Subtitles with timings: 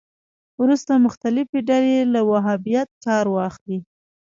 [0.61, 3.79] وروسته مختلفې ډلې له وهابیت کار واخلي